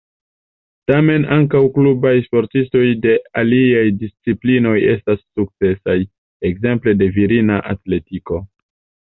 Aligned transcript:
Tamen 0.91 1.27
ankaŭ 1.35 1.59
klubaj 1.75 2.13
sportistoj 2.27 2.81
de 3.03 3.13
aliaj 3.41 3.83
disciplinoj 3.99 4.73
estas 4.97 5.23
sukcesaj, 5.23 5.99
ekzemple 6.53 6.97
de 7.03 7.11
virina 7.21 7.61
atletiko. 7.77 8.43